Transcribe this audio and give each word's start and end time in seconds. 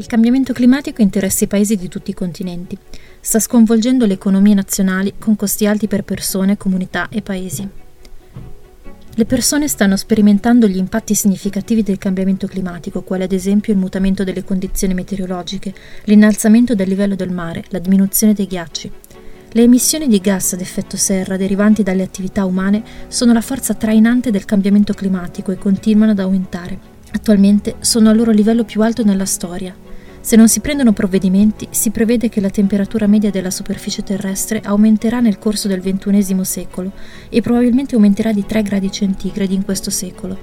Il 0.00 0.06
cambiamento 0.06 0.52
climatico 0.52 1.02
interessa 1.02 1.42
i 1.42 1.48
paesi 1.48 1.74
di 1.74 1.88
tutti 1.88 2.10
i 2.10 2.14
continenti. 2.14 2.78
Sta 3.18 3.40
sconvolgendo 3.40 4.06
le 4.06 4.12
economie 4.12 4.54
nazionali 4.54 5.14
con 5.18 5.34
costi 5.34 5.66
alti 5.66 5.88
per 5.88 6.04
persone, 6.04 6.56
comunità 6.56 7.08
e 7.08 7.20
paesi. 7.20 7.68
Le 9.12 9.24
persone 9.24 9.66
stanno 9.66 9.96
sperimentando 9.96 10.68
gli 10.68 10.76
impatti 10.76 11.16
significativi 11.16 11.82
del 11.82 11.98
cambiamento 11.98 12.46
climatico, 12.46 13.02
quale 13.02 13.24
ad 13.24 13.32
esempio 13.32 13.72
il 13.72 13.80
mutamento 13.80 14.22
delle 14.22 14.44
condizioni 14.44 14.94
meteorologiche, 14.94 15.74
l'innalzamento 16.04 16.76
del 16.76 16.88
livello 16.88 17.16
del 17.16 17.32
mare, 17.32 17.64
la 17.70 17.80
diminuzione 17.80 18.34
dei 18.34 18.46
ghiacci. 18.46 18.92
Le 19.50 19.62
emissioni 19.62 20.06
di 20.06 20.20
gas 20.20 20.52
ad 20.52 20.60
effetto 20.60 20.96
serra 20.96 21.36
derivanti 21.36 21.82
dalle 21.82 22.04
attività 22.04 22.44
umane 22.44 22.84
sono 23.08 23.32
la 23.32 23.40
forza 23.40 23.74
trainante 23.74 24.30
del 24.30 24.44
cambiamento 24.44 24.92
climatico 24.92 25.50
e 25.50 25.58
continuano 25.58 26.12
ad 26.12 26.20
aumentare. 26.20 26.78
Attualmente 27.10 27.76
sono 27.80 28.10
al 28.10 28.16
loro 28.16 28.30
livello 28.30 28.64
più 28.64 28.82
alto 28.82 29.02
nella 29.02 29.24
storia, 29.24 29.74
se 30.28 30.36
non 30.36 30.46
si 30.46 30.60
prendono 30.60 30.92
provvedimenti, 30.92 31.68
si 31.70 31.88
prevede 31.88 32.28
che 32.28 32.42
la 32.42 32.50
temperatura 32.50 33.06
media 33.06 33.30
della 33.30 33.48
superficie 33.50 34.02
terrestre 34.02 34.60
aumenterà 34.62 35.20
nel 35.20 35.38
corso 35.38 35.68
del 35.68 35.80
XXI 35.80 36.44
secolo 36.44 36.92
e 37.30 37.40
probabilmente 37.40 37.94
aumenterà 37.94 38.30
di 38.30 38.44
3 38.44 38.60
gradi 38.60 38.92
centigradi 38.92 39.54
in 39.54 39.64
questo 39.64 39.88
secolo. 39.88 40.36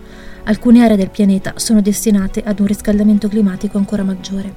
Alcune 0.46 0.84
aree 0.84 0.98
del 0.98 1.12
pianeta 1.12 1.54
sono 1.58 1.82
destinate 1.82 2.42
ad 2.44 2.62
un 2.62 2.66
riscaldamento 2.66 3.28
climatico 3.28 3.78
ancora 3.78 4.02
maggiore. 4.02 4.52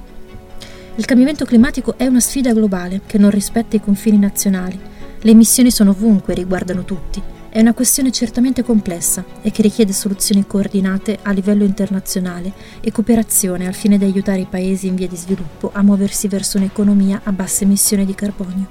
Il 0.95 1.05
cambiamento 1.05 1.45
climatico 1.45 1.95
è 1.95 2.07
una 2.07 2.19
sfida 2.19 2.51
globale 2.51 3.01
che 3.05 3.19
non 3.19 3.29
rispetta 3.29 3.75
i 3.75 3.81
confini 3.81 4.17
nazionali. 4.17 4.79
Le 5.21 5.29
emissioni 5.29 5.69
sono 5.69 5.91
ovunque 5.91 6.33
riguardano 6.33 6.83
tutti. 6.83 7.21
È 7.51 7.59
una 7.59 7.73
questione 7.73 8.11
certamente 8.11 8.63
complessa 8.63 9.25
e 9.41 9.49
che 9.49 9.63
richiede 9.63 9.91
soluzioni 9.91 10.45
coordinate 10.45 11.17
a 11.23 11.31
livello 11.31 11.63
internazionale 11.63 12.53
e 12.79 12.91
cooperazione 12.91 13.65
al 13.65 13.73
fine 13.73 13.97
di 13.97 14.05
aiutare 14.05 14.41
i 14.41 14.47
paesi 14.47 14.85
in 14.85 14.93
via 14.93 15.07
di 15.07 15.15
sviluppo 15.15 15.71
a 15.73 15.81
muoversi 15.81 16.27
verso 16.27 16.57
un'economia 16.57 17.21
a 17.23 17.31
bassa 17.31 17.63
emissione 17.63 18.05
di 18.05 18.13
carbonio. 18.13 18.67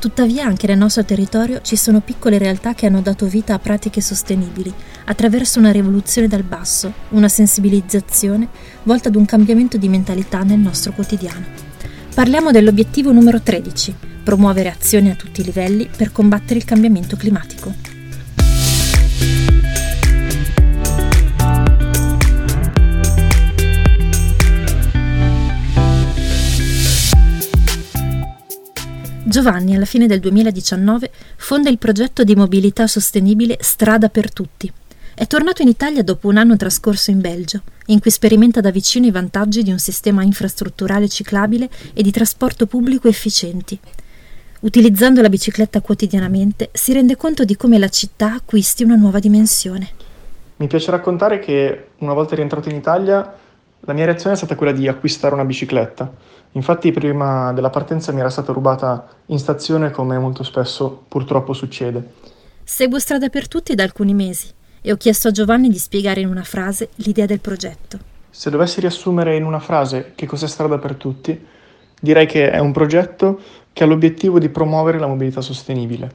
Tuttavia 0.00 0.44
anche 0.44 0.66
nel 0.66 0.76
nostro 0.76 1.04
territorio 1.04 1.60
ci 1.62 1.76
sono 1.76 2.00
piccole 2.00 2.36
realtà 2.36 2.74
che 2.74 2.86
hanno 2.86 3.00
dato 3.00 3.26
vita 3.26 3.54
a 3.54 3.60
pratiche 3.60 4.00
sostenibili, 4.00 4.72
attraverso 5.04 5.60
una 5.60 5.70
rivoluzione 5.70 6.26
dal 6.26 6.42
basso, 6.42 6.92
una 7.10 7.28
sensibilizzazione 7.28 8.48
volta 8.82 9.08
ad 9.08 9.14
un 9.14 9.24
cambiamento 9.24 9.76
di 9.76 9.88
mentalità 9.88 10.42
nel 10.42 10.58
nostro 10.58 10.90
quotidiano. 10.92 11.46
Parliamo 12.12 12.50
dell'obiettivo 12.50 13.12
numero 13.12 13.40
13, 13.40 13.94
promuovere 14.26 14.70
azioni 14.70 15.08
a 15.08 15.14
tutti 15.14 15.40
i 15.40 15.44
livelli 15.44 15.88
per 15.96 16.10
combattere 16.10 16.58
il 16.58 16.64
cambiamento 16.64 17.14
climatico. 17.14 17.72
Giovanni, 29.22 29.76
alla 29.76 29.84
fine 29.84 30.08
del 30.08 30.18
2019, 30.18 31.12
fonda 31.36 31.70
il 31.70 31.78
progetto 31.78 32.24
di 32.24 32.34
mobilità 32.34 32.88
sostenibile 32.88 33.58
Strada 33.60 34.08
per 34.08 34.32
Tutti. 34.32 34.72
È 35.14 35.26
tornato 35.28 35.62
in 35.62 35.68
Italia 35.68 36.02
dopo 36.02 36.26
un 36.26 36.36
anno 36.36 36.56
trascorso 36.56 37.12
in 37.12 37.20
Belgio, 37.20 37.62
in 37.86 38.00
cui 38.00 38.10
sperimenta 38.10 38.60
da 38.60 38.72
vicino 38.72 39.06
i 39.06 39.12
vantaggi 39.12 39.62
di 39.62 39.70
un 39.70 39.78
sistema 39.78 40.24
infrastrutturale 40.24 41.08
ciclabile 41.08 41.70
e 41.94 42.02
di 42.02 42.10
trasporto 42.10 42.66
pubblico 42.66 43.06
efficienti, 43.06 43.78
Utilizzando 44.66 45.22
la 45.22 45.28
bicicletta 45.28 45.80
quotidianamente 45.80 46.70
si 46.72 46.92
rende 46.92 47.14
conto 47.14 47.44
di 47.44 47.54
come 47.54 47.78
la 47.78 47.88
città 47.88 48.34
acquisti 48.34 48.82
una 48.82 48.96
nuova 48.96 49.20
dimensione. 49.20 49.90
Mi 50.56 50.66
piace 50.66 50.90
raccontare 50.90 51.38
che 51.38 51.90
una 51.98 52.14
volta 52.14 52.34
rientrato 52.34 52.68
in 52.68 52.74
Italia 52.74 53.32
la 53.78 53.92
mia 53.92 54.06
reazione 54.06 54.34
è 54.34 54.36
stata 54.36 54.56
quella 54.56 54.72
di 54.72 54.88
acquistare 54.88 55.34
una 55.34 55.44
bicicletta. 55.44 56.12
Infatti 56.50 56.90
prima 56.90 57.52
della 57.52 57.70
partenza 57.70 58.10
mi 58.10 58.18
era 58.18 58.28
stata 58.28 58.52
rubata 58.52 59.06
in 59.26 59.38
stazione 59.38 59.92
come 59.92 60.18
molto 60.18 60.42
spesso 60.42 61.04
purtroppo 61.06 61.52
succede. 61.52 62.14
Seguo 62.64 62.98
Strada 62.98 63.28
per 63.28 63.46
Tutti 63.46 63.72
da 63.76 63.84
alcuni 63.84 64.14
mesi 64.14 64.48
e 64.80 64.90
ho 64.90 64.96
chiesto 64.96 65.28
a 65.28 65.30
Giovanni 65.30 65.68
di 65.68 65.78
spiegare 65.78 66.22
in 66.22 66.28
una 66.28 66.42
frase 66.42 66.88
l'idea 66.96 67.26
del 67.26 67.38
progetto. 67.38 68.00
Se 68.30 68.50
dovessi 68.50 68.80
riassumere 68.80 69.36
in 69.36 69.44
una 69.44 69.60
frase 69.60 70.14
che 70.16 70.26
cos'è 70.26 70.48
Strada 70.48 70.78
per 70.78 70.96
Tutti, 70.96 71.54
direi 72.00 72.26
che 72.26 72.50
è 72.50 72.58
un 72.58 72.72
progetto 72.72 73.40
che 73.76 73.84
ha 73.84 73.86
l'obiettivo 73.86 74.38
di 74.38 74.48
promuovere 74.48 74.98
la 74.98 75.06
mobilità 75.06 75.42
sostenibile. 75.42 76.10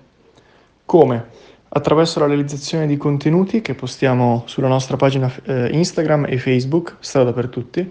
Come? 0.84 1.26
Attraverso 1.70 2.20
la 2.20 2.26
realizzazione 2.26 2.88
di 2.88 2.98
contenuti 2.98 3.62
che 3.62 3.76
postiamo 3.76 4.42
sulla 4.48 4.68
nostra 4.68 4.98
pagina 4.98 5.32
eh, 5.44 5.70
Instagram 5.72 6.26
e 6.28 6.40
Facebook, 6.40 6.96
Strada 7.02 7.34
per 7.34 7.50
Tutti, 7.50 7.88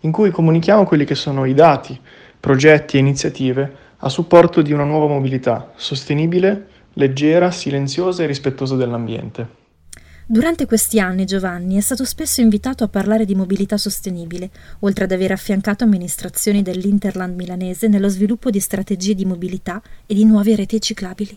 in 0.00 0.12
cui 0.12 0.30
comunichiamo 0.30 0.84
quelli 0.84 1.06
che 1.06 1.14
sono 1.14 1.46
i 1.46 1.54
dati, 1.54 1.98
progetti 2.38 2.96
e 2.96 3.00
iniziative 3.00 3.74
a 3.96 4.10
supporto 4.10 4.60
di 4.60 4.74
una 4.74 4.84
nuova 4.84 5.06
mobilità 5.06 5.72
sostenibile, 5.76 6.66
leggera, 6.92 7.50
silenziosa 7.50 8.22
e 8.22 8.26
rispettosa 8.26 8.76
dell'ambiente. 8.76 9.59
Durante 10.30 10.64
questi 10.64 11.00
anni 11.00 11.24
Giovanni 11.24 11.76
è 11.76 11.80
stato 11.80 12.04
spesso 12.04 12.40
invitato 12.40 12.84
a 12.84 12.88
parlare 12.88 13.24
di 13.24 13.34
mobilità 13.34 13.76
sostenibile, 13.76 14.50
oltre 14.82 15.02
ad 15.02 15.10
aver 15.10 15.32
affiancato 15.32 15.82
amministrazioni 15.82 16.62
dell'Interland 16.62 17.34
milanese 17.34 17.88
nello 17.88 18.08
sviluppo 18.08 18.48
di 18.48 18.60
strategie 18.60 19.16
di 19.16 19.24
mobilità 19.24 19.82
e 20.06 20.14
di 20.14 20.24
nuove 20.24 20.54
reti 20.54 20.80
ciclabili. 20.80 21.36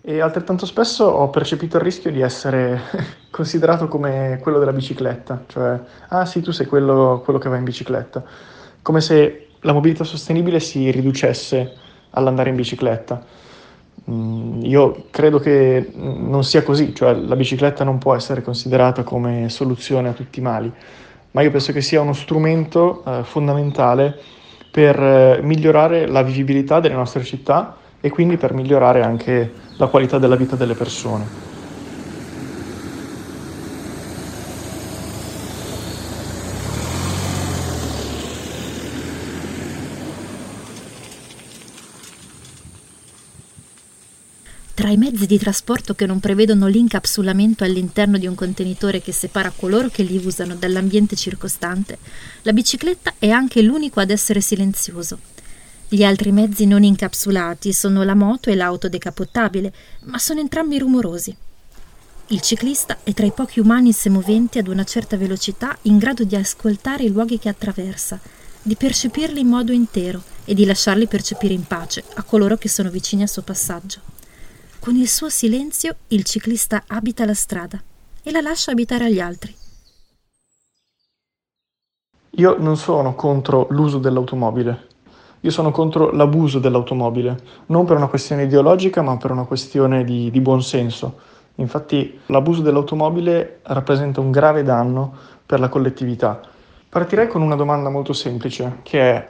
E 0.00 0.20
altrettanto 0.20 0.66
spesso 0.66 1.04
ho 1.04 1.30
percepito 1.30 1.76
il 1.76 1.84
rischio 1.84 2.10
di 2.10 2.22
essere 2.22 2.80
considerato 3.30 3.86
come 3.86 4.40
quello 4.42 4.58
della 4.58 4.72
bicicletta, 4.72 5.44
cioè, 5.46 5.80
ah 6.08 6.26
sì, 6.26 6.40
tu 6.40 6.50
sei 6.50 6.66
quello, 6.66 7.20
quello 7.22 7.38
che 7.38 7.48
va 7.48 7.56
in 7.56 7.62
bicicletta, 7.62 8.24
come 8.82 9.00
se 9.00 9.50
la 9.60 9.72
mobilità 9.72 10.02
sostenibile 10.02 10.58
si 10.58 10.90
riducesse 10.90 11.72
all'andare 12.10 12.50
in 12.50 12.56
bicicletta. 12.56 13.24
Mm, 14.10 14.62
io 14.64 15.06
credo 15.10 15.38
che 15.38 15.90
non 15.94 16.44
sia 16.44 16.62
così, 16.62 16.94
cioè 16.94 17.14
la 17.14 17.36
bicicletta 17.36 17.84
non 17.84 17.98
può 17.98 18.14
essere 18.14 18.42
considerata 18.42 19.02
come 19.02 19.48
soluzione 19.48 20.08
a 20.08 20.12
tutti 20.12 20.40
i 20.40 20.42
mali, 20.42 20.70
ma 21.30 21.40
io 21.40 21.50
penso 21.50 21.72
che 21.72 21.80
sia 21.80 22.00
uno 22.02 22.12
strumento 22.12 23.02
eh, 23.04 23.24
fondamentale 23.24 24.18
per 24.70 25.00
eh, 25.02 25.40
migliorare 25.42 26.06
la 26.06 26.22
vivibilità 26.22 26.80
delle 26.80 26.94
nostre 26.94 27.24
città 27.24 27.76
e 28.00 28.10
quindi 28.10 28.36
per 28.36 28.52
migliorare 28.52 29.02
anche 29.02 29.52
la 29.76 29.86
qualità 29.86 30.18
della 30.18 30.36
vita 30.36 30.56
delle 30.56 30.74
persone. 30.74 31.53
Tra 44.84 44.92
i 44.92 44.98
mezzi 44.98 45.24
di 45.24 45.38
trasporto 45.38 45.94
che 45.94 46.04
non 46.04 46.20
prevedono 46.20 46.66
l'incapsulamento 46.66 47.64
all'interno 47.64 48.18
di 48.18 48.26
un 48.26 48.34
contenitore 48.34 49.00
che 49.00 49.12
separa 49.12 49.48
coloro 49.48 49.88
che 49.88 50.02
li 50.02 50.20
usano 50.22 50.56
dall'ambiente 50.56 51.16
circostante, 51.16 51.96
la 52.42 52.52
bicicletta 52.52 53.14
è 53.18 53.30
anche 53.30 53.62
l'unico 53.62 54.00
ad 54.00 54.10
essere 54.10 54.42
silenzioso. 54.42 55.18
Gli 55.88 56.04
altri 56.04 56.32
mezzi 56.32 56.66
non 56.66 56.82
incapsulati 56.82 57.72
sono 57.72 58.02
la 58.02 58.14
moto 58.14 58.50
e 58.50 58.56
l'auto 58.56 58.90
decapottabile, 58.90 59.72
ma 60.02 60.18
sono 60.18 60.40
entrambi 60.40 60.78
rumorosi. 60.78 61.34
Il 62.26 62.42
ciclista 62.42 62.98
è 63.04 63.14
tra 63.14 63.24
i 63.24 63.32
pochi 63.32 63.60
umani 63.60 63.90
semoventi 63.94 64.58
ad 64.58 64.68
una 64.68 64.84
certa 64.84 65.16
velocità 65.16 65.78
in 65.84 65.96
grado 65.96 66.24
di 66.24 66.36
ascoltare 66.36 67.04
i 67.04 67.10
luoghi 67.10 67.38
che 67.38 67.48
attraversa, 67.48 68.20
di 68.60 68.76
percepirli 68.76 69.40
in 69.40 69.48
modo 69.48 69.72
intero 69.72 70.22
e 70.44 70.52
di 70.52 70.66
lasciarli 70.66 71.06
percepire 71.06 71.54
in 71.54 71.64
pace 71.66 72.04
a 72.16 72.22
coloro 72.22 72.58
che 72.58 72.68
sono 72.68 72.90
vicini 72.90 73.22
al 73.22 73.30
suo 73.30 73.40
passaggio. 73.40 74.13
Con 74.84 74.96
il 74.96 75.08
suo 75.08 75.30
silenzio 75.30 75.94
il 76.08 76.24
ciclista 76.24 76.82
abita 76.86 77.24
la 77.24 77.32
strada 77.32 77.82
e 78.22 78.30
la 78.30 78.42
lascia 78.42 78.70
abitare 78.70 79.06
agli 79.06 79.18
altri. 79.18 79.56
Io 82.32 82.56
non 82.58 82.76
sono 82.76 83.14
contro 83.14 83.66
l'uso 83.70 83.96
dell'automobile, 83.96 84.88
io 85.40 85.50
sono 85.50 85.70
contro 85.70 86.10
l'abuso 86.10 86.58
dell'automobile, 86.58 87.40
non 87.68 87.86
per 87.86 87.96
una 87.96 88.08
questione 88.08 88.42
ideologica 88.42 89.00
ma 89.00 89.16
per 89.16 89.30
una 89.30 89.44
questione 89.44 90.04
di, 90.04 90.30
di 90.30 90.40
buon 90.42 90.62
senso. 90.62 91.18
Infatti 91.54 92.20
l'abuso 92.26 92.60
dell'automobile 92.60 93.60
rappresenta 93.62 94.20
un 94.20 94.30
grave 94.30 94.62
danno 94.64 95.16
per 95.46 95.60
la 95.60 95.70
collettività. 95.70 96.42
Partirei 96.90 97.28
con 97.28 97.40
una 97.40 97.56
domanda 97.56 97.88
molto 97.88 98.12
semplice, 98.12 98.80
che 98.82 99.00
è 99.00 99.28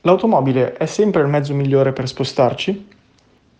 l'automobile 0.00 0.72
è 0.72 0.86
sempre 0.86 1.20
il 1.20 1.28
mezzo 1.28 1.52
migliore 1.52 1.92
per 1.92 2.08
spostarci? 2.08 3.00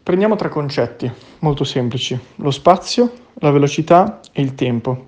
Prendiamo 0.02 0.34
tre 0.34 0.48
concetti 0.48 1.08
molto 1.38 1.62
semplici, 1.62 2.18
lo 2.36 2.50
spazio, 2.50 3.12
la 3.34 3.52
velocità 3.52 4.18
e 4.32 4.42
il 4.42 4.56
tempo. 4.56 5.04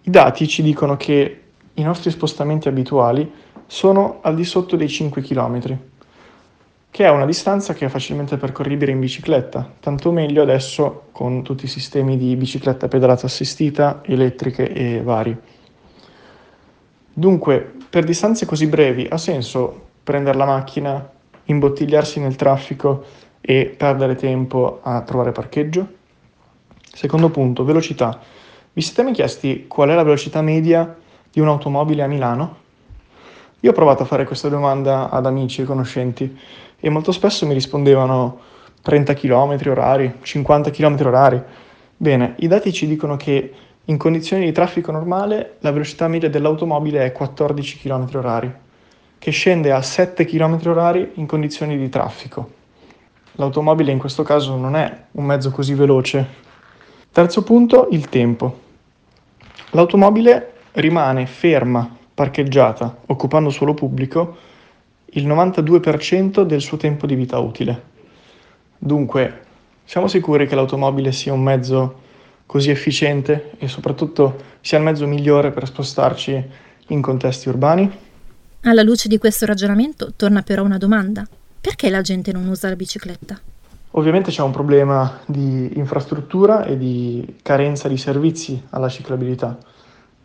I 0.00 0.08
dati 0.08 0.48
ci 0.48 0.62
dicono 0.62 0.96
che 0.96 1.42
i 1.74 1.82
nostri 1.82 2.10
spostamenti 2.10 2.68
abituali 2.68 3.30
sono 3.66 4.20
al 4.22 4.34
di 4.34 4.44
sotto 4.44 4.76
dei 4.76 4.88
5 4.88 5.20
km, 5.20 5.78
che 6.90 7.04
è 7.04 7.10
una 7.10 7.26
distanza 7.26 7.74
che 7.74 7.84
è 7.84 7.88
facilmente 7.90 8.38
percorribile 8.38 8.92
in 8.92 8.98
bicicletta, 8.98 9.74
tanto 9.78 10.10
meglio 10.10 10.40
adesso 10.40 11.08
con 11.12 11.42
tutti 11.42 11.66
i 11.66 11.68
sistemi 11.68 12.16
di 12.16 12.34
bicicletta 12.34 12.88
pedalata 12.88 13.26
assistita, 13.26 14.00
elettriche 14.06 14.72
e 14.72 15.02
vari. 15.02 15.36
Dunque, 17.12 17.74
per 17.90 18.04
distanze 18.04 18.46
così 18.46 18.68
brevi 18.68 19.06
ha 19.06 19.18
senso 19.18 19.88
prendere 20.02 20.38
la 20.38 20.46
macchina, 20.46 21.10
imbottigliarsi 21.44 22.20
nel 22.20 22.36
traffico 22.36 23.26
e 23.50 23.74
perdere 23.74 24.14
tempo 24.14 24.80
a 24.82 25.00
trovare 25.00 25.32
parcheggio? 25.32 25.86
Secondo 26.92 27.30
punto, 27.30 27.64
velocità. 27.64 28.20
Vi 28.74 28.82
siete 28.82 29.02
mai 29.02 29.14
chiesti 29.14 29.64
qual 29.66 29.88
è 29.88 29.94
la 29.94 30.02
velocità 30.02 30.42
media 30.42 30.94
di 31.32 31.40
un'automobile 31.40 32.02
a 32.02 32.06
Milano? 32.08 32.56
Io 33.60 33.70
ho 33.70 33.72
provato 33.72 34.02
a 34.02 34.06
fare 34.06 34.26
questa 34.26 34.50
domanda 34.50 35.08
ad 35.08 35.24
amici 35.24 35.62
e 35.62 35.64
conoscenti 35.64 36.38
e 36.78 36.90
molto 36.90 37.10
spesso 37.10 37.46
mi 37.46 37.54
rispondevano 37.54 38.38
30 38.82 39.14
km 39.14 39.58
orari, 39.68 40.16
50 40.20 40.68
km 40.68 41.06
orari. 41.06 41.42
Bene, 41.96 42.34
i 42.40 42.48
dati 42.48 42.70
ci 42.70 42.86
dicono 42.86 43.16
che 43.16 43.54
in 43.82 43.96
condizioni 43.96 44.44
di 44.44 44.52
traffico 44.52 44.92
normale 44.92 45.56
la 45.60 45.72
velocità 45.72 46.06
media 46.06 46.28
dell'automobile 46.28 47.02
è 47.02 47.12
14 47.12 47.78
km 47.78 48.08
orari, 48.12 48.52
che 49.18 49.30
scende 49.30 49.72
a 49.72 49.80
7 49.80 50.26
km 50.26 50.60
orari 50.66 51.12
in 51.14 51.26
condizioni 51.26 51.78
di 51.78 51.88
traffico. 51.88 52.56
L'automobile 53.38 53.92
in 53.92 53.98
questo 53.98 54.24
caso 54.24 54.56
non 54.56 54.74
è 54.74 55.04
un 55.12 55.24
mezzo 55.24 55.52
così 55.52 55.72
veloce. 55.72 56.26
Terzo 57.12 57.44
punto, 57.44 57.86
il 57.92 58.08
tempo. 58.08 58.66
L'automobile 59.70 60.54
rimane 60.72 61.24
ferma, 61.26 61.88
parcheggiata, 62.12 63.02
occupando 63.06 63.50
suolo 63.50 63.74
pubblico, 63.74 64.36
il 65.10 65.28
92% 65.28 66.42
del 66.42 66.60
suo 66.60 66.78
tempo 66.78 67.06
di 67.06 67.14
vita 67.14 67.38
utile. 67.38 67.82
Dunque, 68.76 69.42
siamo 69.84 70.08
sicuri 70.08 70.48
che 70.48 70.56
l'automobile 70.56 71.12
sia 71.12 71.32
un 71.32 71.42
mezzo 71.42 72.00
così 72.44 72.70
efficiente 72.70 73.52
e 73.58 73.68
soprattutto 73.68 74.36
sia 74.60 74.78
il 74.78 74.84
mezzo 74.84 75.06
migliore 75.06 75.52
per 75.52 75.64
spostarci 75.64 76.44
in 76.88 77.00
contesti 77.00 77.48
urbani? 77.48 77.88
Alla 78.62 78.82
luce 78.82 79.06
di 79.06 79.16
questo 79.16 79.46
ragionamento 79.46 80.12
torna 80.16 80.42
però 80.42 80.64
una 80.64 80.78
domanda. 80.78 81.24
Perché 81.68 81.90
la 81.90 82.00
gente 82.00 82.32
non 82.32 82.46
usa 82.46 82.70
la 82.70 82.76
bicicletta? 82.76 83.38
Ovviamente 83.90 84.30
c'è 84.30 84.40
un 84.40 84.52
problema 84.52 85.18
di 85.26 85.70
infrastruttura 85.76 86.64
e 86.64 86.78
di 86.78 87.36
carenza 87.42 87.88
di 87.88 87.98
servizi 87.98 88.64
alla 88.70 88.88
ciclabilità. 88.88 89.58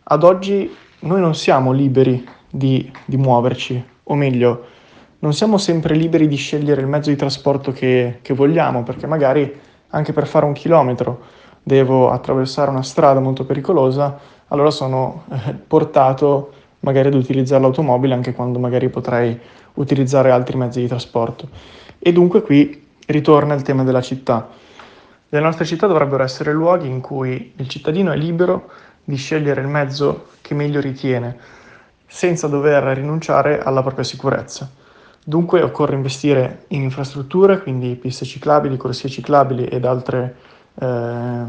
Ad 0.04 0.24
oggi 0.24 0.74
noi 1.00 1.20
non 1.20 1.34
siamo 1.34 1.70
liberi 1.70 2.26
di, 2.50 2.90
di, 3.04 3.18
muoverci, 3.18 3.84
o 4.04 4.14
meglio, 4.14 4.64
non 5.18 5.34
siamo 5.34 5.58
sempre 5.58 5.94
liberi 5.96 6.28
di 6.28 6.36
scegliere 6.36 6.80
il 6.80 6.86
mezzo 6.86 7.10
di 7.10 7.16
trasporto 7.16 7.72
che, 7.72 8.20
che 8.22 8.32
vogliamo, 8.32 8.82
perché 8.82 9.06
magari 9.06 9.60
anche 9.88 10.14
per 10.14 10.26
fare 10.26 10.46
un 10.46 10.54
chilometro 10.54 11.24
devo 11.62 12.10
attraversare 12.10 12.70
una 12.70 12.82
strada 12.82 13.20
molto 13.20 13.44
pericolosa, 13.44 14.18
allora 14.48 14.70
sono 14.70 15.24
eh, 15.30 15.52
portato 15.52 16.52
magari 16.80 17.08
ad 17.08 17.14
utilizzare 17.14 17.60
l'automobile 17.60 18.14
anche 18.14 18.32
quando 18.32 18.58
magari 18.58 18.88
potrei 18.88 19.38
utilizzare 19.74 20.30
altri 20.30 20.56
mezzi 20.56 20.80
di 20.80 20.88
trasporto. 20.88 21.48
E 21.98 22.12
dunque 22.12 22.42
qui 22.42 22.86
ritorna 23.06 23.54
il 23.54 23.62
tema 23.62 23.84
della 23.84 24.02
città. 24.02 24.48
Le 25.28 25.40
nostre 25.40 25.64
città 25.64 25.86
dovrebbero 25.86 26.22
essere 26.22 26.52
luoghi 26.52 26.88
in 26.88 27.00
cui 27.00 27.52
il 27.56 27.68
cittadino 27.68 28.12
è 28.12 28.16
libero 28.16 28.70
di 29.02 29.16
scegliere 29.16 29.60
il 29.60 29.66
mezzo 29.66 30.28
che 30.40 30.54
meglio 30.54 30.80
ritiene, 30.80 31.36
senza 32.06 32.46
dover 32.46 32.84
rinunciare 32.96 33.60
alla 33.62 33.82
propria 33.82 34.04
sicurezza. 34.04 34.70
Dunque 35.24 35.62
occorre 35.62 35.94
investire 35.94 36.64
in 36.68 36.82
infrastrutture, 36.82 37.62
quindi 37.62 37.94
piste 37.96 38.24
ciclabili, 38.24 38.76
corsie 38.76 39.08
ciclabili 39.08 39.66
ed 39.66 39.84
altre 39.84 40.36
eh, 40.74 41.42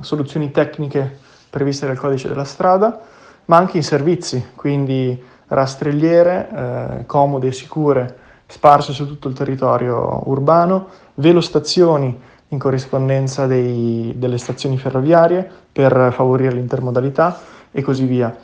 soluzioni 0.00 0.50
tecniche 0.50 1.18
previste 1.50 1.86
dal 1.86 1.98
codice 1.98 2.28
della 2.28 2.44
strada, 2.44 3.00
ma 3.46 3.56
anche 3.56 3.76
in 3.76 3.82
servizi, 3.82 4.52
quindi 4.54 5.22
rastrelliere 5.48 6.48
eh, 6.48 7.06
comode 7.06 7.48
e 7.48 7.52
sicure 7.52 8.16
sparse 8.46 8.92
su 8.92 9.06
tutto 9.06 9.28
il 9.28 9.34
territorio 9.34 10.28
urbano, 10.28 10.88
velostazioni 11.14 12.18
in 12.48 12.58
corrispondenza 12.58 13.46
dei, 13.46 14.14
delle 14.16 14.38
stazioni 14.38 14.78
ferroviarie 14.78 15.48
per 15.70 16.12
favorire 16.14 16.52
l'intermodalità 16.52 17.38
e 17.70 17.82
così 17.82 18.04
via. 18.04 18.34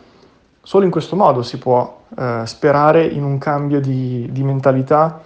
Solo 0.63 0.85
in 0.85 0.91
questo 0.91 1.17
modo 1.17 1.43
si 1.43 1.59
può 1.59 2.03
eh, 2.17 2.43
sperare 2.45 3.05
in 3.05 3.25
un 3.25 3.39
cambio 3.39 3.81
di, 3.81 4.29
di 4.31 4.43
mentalità 4.43 5.21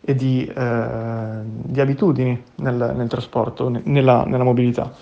e 0.00 0.14
di, 0.14 0.46
eh, 0.46 1.38
di 1.42 1.80
abitudini 1.80 2.42
nel, 2.56 2.92
nel 2.96 3.08
trasporto, 3.08 3.72
nella, 3.84 4.24
nella 4.24 4.44
mobilità. 4.44 4.92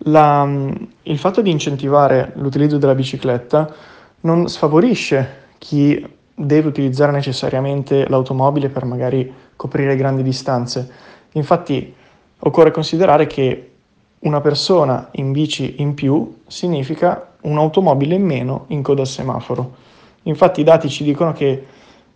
La, 0.00 0.46
il 1.02 1.18
fatto 1.18 1.40
di 1.40 1.50
incentivare 1.50 2.32
l'utilizzo 2.36 2.76
della 2.76 2.94
bicicletta 2.94 3.72
non 4.20 4.48
sfavorisce 4.48 5.44
chi 5.58 6.04
deve 6.34 6.68
utilizzare 6.68 7.12
necessariamente 7.12 8.08
l'automobile 8.08 8.68
per 8.68 8.84
magari 8.84 9.32
coprire 9.56 9.96
grandi 9.96 10.22
distanze. 10.22 10.90
Infatti 11.32 11.94
occorre 12.40 12.70
considerare 12.70 13.26
che 13.26 13.70
una 14.20 14.40
persona 14.40 15.08
in 15.12 15.32
bici 15.32 15.76
in 15.78 15.94
più 15.94 16.40
significa 16.46 17.34
un'automobile 17.42 18.14
in 18.14 18.24
meno 18.24 18.64
in 18.68 18.82
coda 18.82 19.02
al 19.02 19.06
semaforo. 19.06 19.74
Infatti 20.24 20.60
i 20.60 20.64
dati 20.64 20.88
ci 20.88 21.04
dicono 21.04 21.32
che 21.32 21.66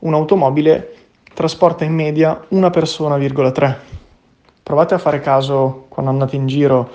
un'automobile 0.00 0.94
trasporta 1.32 1.84
in 1.84 1.94
media 1.94 2.44
una 2.48 2.70
persona,3. 2.70 3.76
Provate 4.62 4.94
a 4.94 4.98
fare 4.98 5.20
caso 5.20 5.86
quando 5.88 6.10
andate 6.10 6.36
in 6.36 6.46
giro 6.46 6.90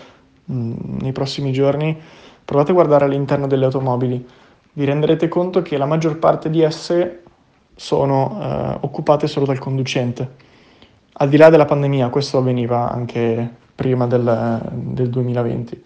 mh, 0.46 0.74
nei 1.02 1.12
prossimi 1.12 1.52
giorni, 1.52 1.98
provate 2.44 2.72
a 2.72 2.74
guardare 2.74 3.06
all'interno 3.06 3.48
delle 3.48 3.66
automobili 3.66 4.26
vi 4.76 4.86
renderete 4.86 5.28
conto 5.30 5.62
che 5.62 5.78
la 5.78 5.86
maggior 5.86 6.20
parte 6.20 6.50
di 6.50 6.62
esse 6.62 7.24
sono 7.76 8.40
eh, 8.42 8.78
occupate 8.82 9.28
solo 9.28 9.46
dal 9.46 9.60
conducente. 9.60 10.44
Al 11.14 11.30
di 11.30 11.38
là 11.38 11.50
della 11.50 11.66
pandemia, 11.66 12.10
questo 12.10 12.40
avveniva 12.40 12.92
anche 12.92 13.50
prima 13.74 14.06
del, 14.06 14.62
del 14.72 15.10
2020. 15.10 15.84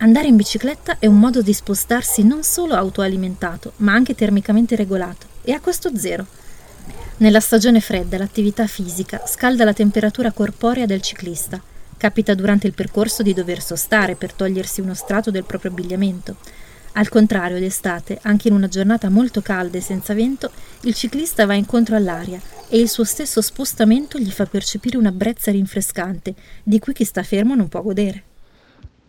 Andare 0.00 0.28
in 0.28 0.36
bicicletta 0.36 0.96
è 0.98 1.06
un 1.06 1.18
modo 1.18 1.42
di 1.42 1.52
spostarsi 1.52 2.24
non 2.24 2.44
solo 2.44 2.74
autoalimentato, 2.74 3.72
ma 3.78 3.92
anche 3.92 4.14
termicamente 4.14 4.76
regolato 4.76 5.26
e 5.42 5.52
a 5.52 5.60
costo 5.60 5.94
zero. 5.94 6.24
Nella 7.18 7.40
stagione 7.40 7.80
fredda 7.80 8.16
l'attività 8.16 8.66
fisica 8.66 9.22
scalda 9.26 9.64
la 9.64 9.72
temperatura 9.74 10.32
corporea 10.32 10.86
del 10.86 11.02
ciclista 11.02 11.60
Capita 11.98 12.34
durante 12.34 12.68
il 12.68 12.74
percorso 12.74 13.24
di 13.24 13.34
dover 13.34 13.60
sostare 13.60 14.14
per 14.14 14.32
togliersi 14.32 14.80
uno 14.80 14.94
strato 14.94 15.32
del 15.32 15.42
proprio 15.42 15.72
abbigliamento. 15.72 16.36
Al 16.92 17.08
contrario, 17.08 17.58
d'estate, 17.58 18.20
anche 18.22 18.46
in 18.46 18.54
una 18.54 18.68
giornata 18.68 19.10
molto 19.10 19.42
calda 19.42 19.78
e 19.78 19.80
senza 19.80 20.14
vento, 20.14 20.48
il 20.82 20.94
ciclista 20.94 21.44
va 21.44 21.54
incontro 21.54 21.96
all'aria 21.96 22.40
e 22.68 22.78
il 22.78 22.88
suo 22.88 23.02
stesso 23.02 23.42
spostamento 23.42 24.16
gli 24.16 24.30
fa 24.30 24.46
percepire 24.46 24.96
una 24.96 25.10
brezza 25.10 25.50
rinfrescante, 25.50 26.34
di 26.62 26.78
cui 26.78 26.92
chi 26.92 27.04
sta 27.04 27.24
fermo 27.24 27.56
non 27.56 27.66
può 27.66 27.82
godere. 27.82 28.22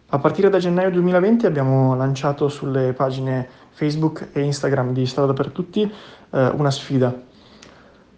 A 0.07 0.17
partire 0.17 0.49
da 0.49 0.57
gennaio 0.57 0.89
2020 0.89 1.45
abbiamo 1.45 1.95
lanciato 1.95 2.49
sulle 2.49 2.93
pagine 2.93 3.47
Facebook 3.69 4.29
e 4.33 4.41
Instagram 4.41 4.93
di 4.93 5.05
Strada 5.05 5.33
per 5.33 5.49
Tutti 5.49 5.81
eh, 5.81 6.47
una 6.55 6.71
sfida 6.71 7.27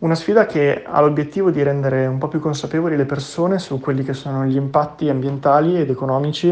una 0.01 0.15
sfida 0.15 0.47
che 0.47 0.83
ha 0.83 0.99
l'obiettivo 0.99 1.51
di 1.51 1.61
rendere 1.61 2.07
un 2.07 2.17
po' 2.17 2.27
più 2.27 2.39
consapevoli 2.39 2.97
le 2.97 3.05
persone 3.05 3.59
su 3.59 3.79
quelli 3.79 4.03
che 4.03 4.13
sono 4.13 4.45
gli 4.45 4.55
impatti 4.55 5.09
ambientali 5.09 5.79
ed 5.79 5.91
economici 5.91 6.49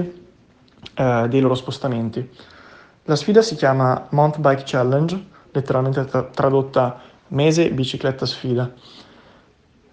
eh, 0.93 1.25
dei 1.27 1.39
loro 1.39 1.55
spostamenti. 1.55 2.29
La 3.03 3.15
sfida 3.15 3.41
si 3.41 3.55
chiama 3.55 4.05
Mount 4.09 4.37
Bike 4.37 4.63
Challenge, 4.65 5.25
letteralmente 5.51 6.05
tra- 6.05 6.25
tradotta 6.25 6.99
mese 7.29 7.71
bicicletta 7.71 8.27
sfida. 8.27 8.71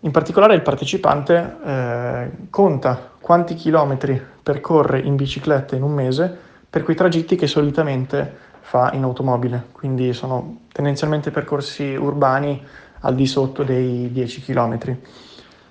In 0.00 0.10
particolare 0.10 0.54
il 0.54 0.60
partecipante 0.60 1.56
eh, 1.64 2.30
conta 2.50 3.10
quanti 3.18 3.54
chilometri 3.54 4.22
percorre 4.42 5.00
in 5.00 5.16
bicicletta 5.16 5.74
in 5.74 5.82
un 5.82 5.92
mese 5.92 6.44
per 6.68 6.82
quei 6.82 6.94
tragitti 6.94 7.36
che 7.36 7.46
solitamente 7.46 8.44
fa 8.60 8.90
in 8.92 9.02
automobile, 9.04 9.68
quindi 9.72 10.12
sono 10.12 10.62
tendenzialmente 10.72 11.30
percorsi 11.30 11.94
urbani 11.94 12.62
al 13.00 13.14
di 13.14 13.26
sotto 13.26 13.62
dei 13.62 14.10
10 14.12 14.42
km. 14.42 14.96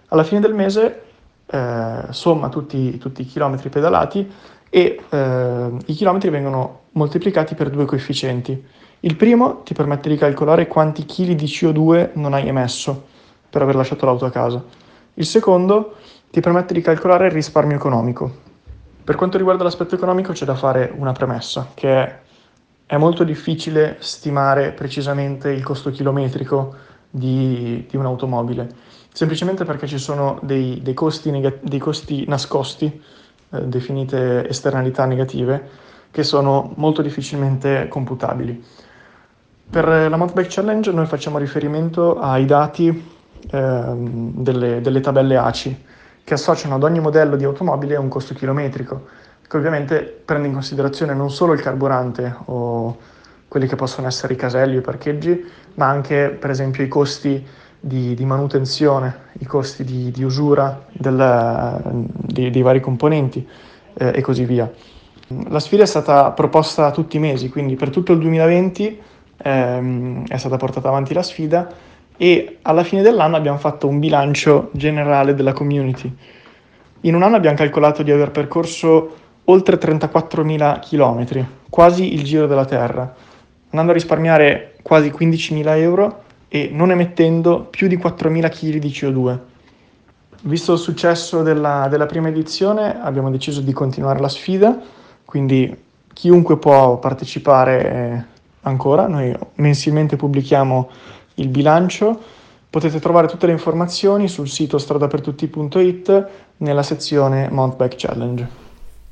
Alla 0.08 0.24
fine 0.24 0.40
del 0.40 0.54
mese 0.54 1.04
eh, 1.46 2.02
somma 2.10 2.50
tutti, 2.50 2.98
tutti, 2.98 3.22
i 3.22 3.26
chilometri 3.26 3.70
pedalati 3.70 4.32
e 4.70 5.00
eh, 5.10 5.72
i 5.86 5.94
chilometri 5.94 6.30
vengono 6.30 6.82
moltiplicati 6.92 7.56
per 7.56 7.70
due 7.70 7.86
coefficienti. 7.86 8.64
Il 9.02 9.16
primo 9.16 9.62
ti 9.64 9.74
permette 9.74 10.10
di 10.10 10.18
calcolare 10.18 10.68
quanti 10.68 11.06
chili 11.06 11.36
di 11.36 11.46
CO2 11.46 12.12
non 12.14 12.34
hai 12.34 12.48
emesso 12.48 13.06
per 13.50 13.62
aver 13.62 13.76
lasciato 13.76 14.06
l'auto 14.06 14.26
a 14.26 14.32
casa. 14.32 14.64
Il 15.16 15.26
secondo 15.26 15.96
ti 16.32 16.42
permette 16.42 16.74
di 16.74 16.82
calcolare 16.82 17.28
il 17.28 17.32
risparmio 17.32 17.76
economico. 17.76 18.44
Per 19.04 19.16
quanto 19.16 19.38
riguarda 19.38 19.64
l'aspetto 19.64 19.96
economico 19.96 20.34
c'è 20.34 20.46
da 20.46 20.56
fare 20.56 20.92
una 20.96 21.12
premessa, 21.12 21.70
che 21.76 21.90
è, 21.90 22.20
è 22.88 22.98
molto 22.98 23.24
difficile 23.24 23.98
stimare 24.00 24.72
precisamente 24.72 25.52
il 25.52 25.64
costo 25.64 25.92
chilometrico 25.92 26.76
di, 27.16 27.86
di 27.90 27.96
un'automobile, 27.96 28.70
semplicemente 29.14 29.64
perché 29.64 29.88
ci 29.88 29.98
sono 29.98 30.40
dei, 30.42 30.82
dei, 30.82 30.94
costi, 30.94 31.32
neg- 31.32 31.62
dei 31.62 31.80
costi, 31.80 32.26
nascosti 32.28 33.02
eh, 33.52 33.62
definite 33.62 34.48
esternalità 34.50 35.06
negative, 35.06 35.84
che 36.12 36.24
sono 36.24 36.74
molto 36.76 37.02
difficilmente 37.02 37.88
computabili. 37.88 38.64
Per 39.70 39.88
la 39.88 40.18
Mountain 40.18 40.48
Challenge 40.50 40.92
noi 40.92 41.06
facciamo 41.06 41.38
riferimento 41.38 42.20
ai 42.20 42.46
dati 42.46 42.88
eh, 43.50 43.84
delle, 43.96 44.82
delle 44.82 45.00
tabelle 45.00 45.38
ACI, 45.38 45.84
che 46.24 46.34
associano 46.34 46.76
ad 46.76 46.84
ogni 46.84 47.00
modello 47.00 47.36
di 47.36 47.44
automobile 47.46 47.96
un 47.96 48.10
costo 48.10 48.34
chilometrico, 48.34 49.06
che 49.48 49.58
ovviamente 49.58 50.02
prende 50.26 50.48
in 50.48 50.54
considerazione 50.54 51.14
non 51.14 51.32
solo 51.32 51.54
il 51.54 51.62
carburante 51.62 52.36
o 52.46 52.98
quelli 53.48 53.68
che 53.68 53.76
possono 53.76 54.08
essere 54.08 54.34
i 54.34 54.38
caselli 54.38 54.76
o 54.76 54.80
i 54.80 54.84
parcheggi, 54.84 55.44
ma 55.76 55.88
anche 55.88 56.30
per 56.30 56.50
esempio 56.50 56.84
i 56.84 56.88
costi 56.88 57.46
di, 57.80 58.16
di 58.16 58.26
manutenzione, 58.26 59.16
i 59.40 59.46
costi 59.46 59.84
di, 59.84 60.12
di 60.12 60.24
usura 60.24 60.86
del, 60.92 61.82
di, 62.10 62.50
dei 62.50 62.62
vari 62.62 62.80
componenti 62.80 63.48
eh, 63.94 64.12
e 64.16 64.22
così 64.22 64.44
via. 64.46 64.72
La 65.50 65.60
sfida 65.60 65.84
è 65.84 65.88
stata 65.88 66.32
proposta 66.32 66.92
tutti 66.92 67.18
i 67.18 67.20
mesi, 67.20 67.50
quindi 67.50 67.76
per 67.76 67.90
tutto 67.90 68.12
il 68.14 68.20
2020 68.20 69.02
ehm, 69.38 70.28
è 70.28 70.38
stata 70.38 70.58
portata 70.58 70.88
avanti 70.88 71.14
la 71.14 71.24
sfida 71.24 71.68
e 72.18 72.60
alla 72.62 72.84
fine 72.84 73.02
dell'anno 73.02 73.36
abbiamo 73.36 73.58
fatto 73.58 73.88
un 73.88 74.00
bilancio 74.00 74.70
generale 74.74 75.34
della 75.34 75.54
community. 75.54 76.12
In 77.02 77.16
un 77.16 77.24
anno 77.24 77.36
abbiamo 77.36 77.56
calcolato 77.56 78.04
di 78.04 78.12
aver 78.12 78.32
percorso 78.32 79.16
oltre 79.46 79.78
34.000 79.78 80.80
km, 80.80 81.48
quasi 81.70 82.14
il 82.14 82.24
giro 82.24 82.48
della 82.48 82.66
Terra, 82.66 83.14
andando 83.76 83.92
a 83.92 83.96
risparmiare 83.96 84.76
quasi 84.82 85.10
15.000 85.10 85.78
euro 85.78 86.24
e 86.48 86.70
non 86.72 86.92
emettendo 86.92 87.68
più 87.70 87.88
di 87.88 87.98
4.000 87.98 88.50
kg 88.50 88.78
di 88.78 88.90
CO2. 88.90 89.38
Visto 90.44 90.74
il 90.74 90.80
successo 90.80 91.42
della, 91.42 91.88
della 91.90 92.06
prima 92.06 92.30
edizione 92.30 93.02
abbiamo 93.02 93.30
deciso 93.30 93.60
di 93.60 93.74
continuare 93.74 94.20
la 94.20 94.30
sfida, 94.30 94.80
quindi 95.26 95.76
chiunque 96.14 96.58
può 96.58 96.98
partecipare 97.00 98.28
ancora, 98.62 99.08
noi 99.08 99.36
mensilmente 99.56 100.16
pubblichiamo 100.16 100.90
il 101.36 101.50
bilancio, 101.50 102.18
potete 102.70 103.00
trovare 103.00 103.28
tutte 103.28 103.48
le 103.48 103.52
informazioni 103.52 104.30
sul 104.30 104.48
sito 104.48 104.78
stradapertutti.it 104.78 106.28
nella 106.58 106.84
sezione 106.84 107.50
Mount 107.50 107.76
Bike 107.76 107.96
Challenge. 107.98 108.65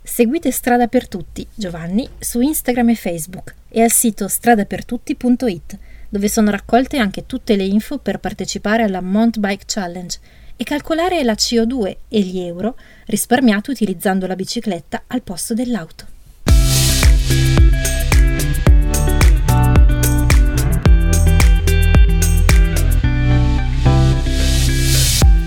Seguite 0.06 0.52
Strada 0.52 0.88
per 0.88 1.08
Tutti, 1.08 1.48
Giovanni, 1.56 2.08
su 2.20 2.42
Instagram 2.42 2.90
e 2.90 2.96
Facebook 2.96 3.56
e 3.70 3.82
al 3.82 3.90
sito 3.90 4.28
stradapertutti.it, 4.28 5.78
dove 6.10 6.28
sono 6.28 6.52
raccolte 6.52 6.98
anche 6.98 7.26
tutte 7.26 7.56
le 7.56 7.64
info 7.64 8.00
per 8.00 8.20
partecipare 8.20 8.84
alla 8.84 9.00
Mount 9.00 9.40
Bike 9.40 9.64
Challenge 9.66 10.20
e 10.58 10.64
calcolare 10.66 11.24
la 11.24 11.34
CO2 11.34 11.96
e 12.10 12.20
gli 12.20 12.40
euro 12.40 12.76
risparmiati 13.06 13.72
utilizzando 13.72 14.28
la 14.28 14.36
bicicletta 14.36 15.04
al 15.08 15.22
posto 15.22 15.54
dell'auto. 15.54 16.06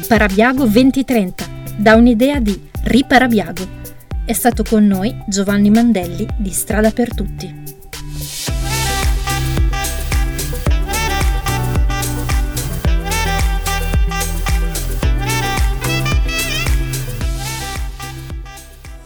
Parabiago 0.08 0.64
2030 0.64 1.48
da 1.76 1.94
un'idea 1.94 2.40
di 2.40 2.58
Riparabiago 2.84 3.84
è 4.26 4.32
stato 4.32 4.64
con 4.64 4.84
noi 4.84 5.16
Giovanni 5.28 5.70
Mandelli 5.70 6.26
di 6.36 6.50
Strada 6.50 6.90
per 6.90 7.14
Tutti. 7.14 7.62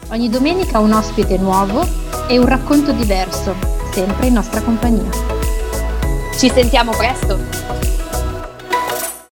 Ogni 0.08 0.30
domenica 0.30 0.78
un 0.78 0.92
ospite 0.92 1.36
nuovo 1.36 1.86
e 2.26 2.38
un 2.38 2.46
racconto 2.46 2.92
diverso, 2.92 3.54
sempre 3.92 4.28
in 4.28 4.32
nostra 4.32 4.62
compagnia. 4.62 5.10
Ci 6.38 6.48
sentiamo 6.48 6.92
presto! 6.92 7.79